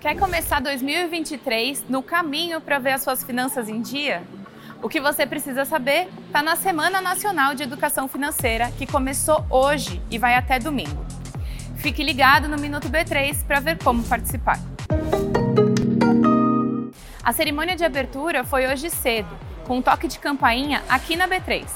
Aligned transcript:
Quer 0.00 0.16
começar 0.18 0.60
2023 0.60 1.84
no 1.86 2.02
caminho 2.02 2.58
para 2.58 2.78
ver 2.78 2.92
as 2.92 3.02
suas 3.02 3.22
finanças 3.22 3.68
em 3.68 3.82
dia? 3.82 4.22
O 4.82 4.88
que 4.88 4.98
você 4.98 5.26
precisa 5.26 5.66
saber 5.66 6.08
está 6.26 6.42
na 6.42 6.56
Semana 6.56 7.02
Nacional 7.02 7.54
de 7.54 7.64
Educação 7.64 8.08
Financeira, 8.08 8.72
que 8.78 8.86
começou 8.86 9.44
hoje 9.50 10.00
e 10.10 10.16
vai 10.16 10.36
até 10.36 10.58
domingo. 10.58 11.04
Fique 11.76 12.02
ligado 12.02 12.48
no 12.48 12.56
Minuto 12.56 12.88
B3 12.88 13.44
para 13.44 13.60
ver 13.60 13.76
como 13.84 14.02
participar. 14.02 14.58
A 17.22 17.32
cerimônia 17.34 17.76
de 17.76 17.84
abertura 17.84 18.42
foi 18.42 18.66
hoje 18.66 18.88
cedo, 18.88 19.38
com 19.66 19.76
um 19.76 19.82
toque 19.82 20.08
de 20.08 20.18
campainha 20.18 20.82
aqui 20.88 21.14
na 21.14 21.28
B3. 21.28 21.66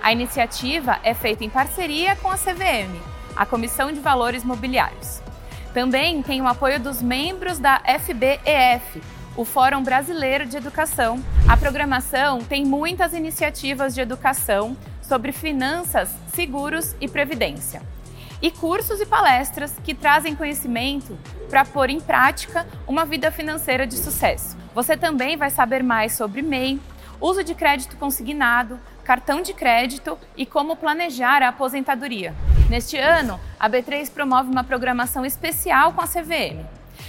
A 0.00 0.12
iniciativa 0.12 1.00
é 1.02 1.12
feita 1.12 1.44
em 1.44 1.50
parceria 1.50 2.14
com 2.14 2.28
a 2.28 2.36
CVM, 2.36 2.94
a 3.34 3.44
Comissão 3.44 3.90
de 3.90 3.98
Valores 3.98 4.44
Mobiliários. 4.44 5.24
Também 5.74 6.22
tem 6.22 6.40
o 6.40 6.46
apoio 6.46 6.78
dos 6.78 7.02
membros 7.02 7.58
da 7.58 7.82
FBEF, 7.98 9.02
o 9.36 9.44
Fórum 9.44 9.82
Brasileiro 9.82 10.46
de 10.46 10.56
Educação. 10.56 11.20
A 11.48 11.56
programação 11.56 12.38
tem 12.38 12.64
muitas 12.64 13.12
iniciativas 13.12 13.92
de 13.92 14.00
educação 14.00 14.76
sobre 15.02 15.32
finanças, 15.32 16.14
seguros 16.32 16.94
e 17.00 17.08
previdência. 17.08 17.82
E 18.40 18.52
cursos 18.52 19.00
e 19.00 19.06
palestras 19.06 19.74
que 19.82 19.94
trazem 19.94 20.36
conhecimento 20.36 21.18
para 21.50 21.64
pôr 21.64 21.90
em 21.90 22.00
prática 22.00 22.64
uma 22.86 23.04
vida 23.04 23.32
financeira 23.32 23.84
de 23.84 23.96
sucesso. 23.96 24.56
Você 24.76 24.96
também 24.96 25.36
vai 25.36 25.50
saber 25.50 25.82
mais 25.82 26.12
sobre 26.12 26.40
MEI, 26.40 26.80
uso 27.20 27.42
de 27.42 27.52
crédito 27.52 27.96
consignado, 27.96 28.78
cartão 29.02 29.42
de 29.42 29.52
crédito 29.52 30.16
e 30.36 30.46
como 30.46 30.76
planejar 30.76 31.42
a 31.42 31.48
aposentadoria. 31.48 32.32
Neste 32.68 32.96
ano, 32.96 33.38
a 33.60 33.68
B3 33.68 34.10
promove 34.10 34.50
uma 34.50 34.64
programação 34.64 35.24
especial 35.24 35.92
com 35.92 36.00
a 36.00 36.06
CVM. 36.06 36.64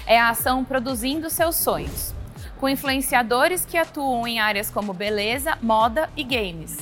É 0.06 0.20
a 0.20 0.30
ação 0.30 0.66
Produzindo 0.66 1.30
Seus 1.30 1.56
Sonhos, 1.56 2.14
com 2.60 2.68
influenciadores 2.68 3.66
que 3.66 3.78
atuam 3.78 4.28
em 4.28 4.40
áreas 4.40 4.70
como 4.70 4.94
beleza, 4.94 5.58
moda 5.62 6.10
e 6.16 6.24
games. 6.24 6.78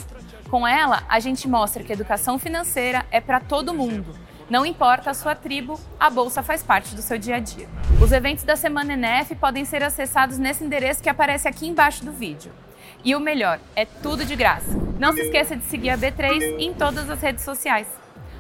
Com 0.50 0.68
ela, 0.68 1.04
a 1.08 1.20
gente 1.20 1.48
mostra 1.48 1.84
que 1.84 1.94
educação 1.94 2.40
financeira 2.40 3.06
é 3.12 3.22
para 3.22 3.40
todo 3.40 3.74
mundo. 3.74 4.16
Não 4.50 4.66
importa 4.66 5.12
a 5.12 5.14
sua 5.14 5.36
tribo, 5.36 5.80
a 6.00 6.10
bolsa 6.10 6.42
faz 6.42 6.64
parte 6.64 6.96
do 6.96 7.02
seu 7.02 7.18
dia 7.18 7.36
a 7.36 7.40
dia. 7.40 7.68
Os 8.02 8.12
eventos 8.12 8.44
da 8.44 8.56
Semana 8.56 8.94
NF 8.94 9.36
podem 9.36 9.66
ser 9.66 9.84
acessados 9.84 10.38
nesse 10.38 10.64
endereço 10.64 11.02
que 11.02 11.10
aparece 11.10 11.48
aqui 11.48 11.68
embaixo 11.68 12.04
do 12.04 12.12
vídeo. 12.12 12.52
E 13.04 13.16
o 13.16 13.20
melhor, 13.20 13.60
é 13.76 13.86
tudo 13.86 14.26
de 14.26 14.36
graça. 14.36 14.72
Não 15.00 15.14
se 15.14 15.22
esqueça 15.22 15.56
de 15.56 15.64
seguir 15.66 15.92
a 15.92 15.98
B3 15.98 16.60
em 16.60 16.74
todas 16.74 17.10
as 17.10 17.22
redes 17.22 17.44
sociais. 17.44 18.03